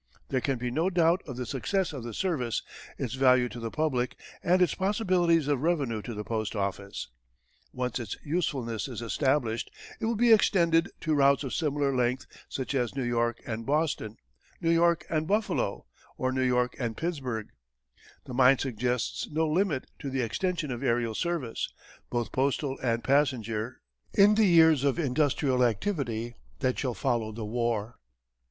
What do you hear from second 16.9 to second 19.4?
Pittsburgh. The mind suggests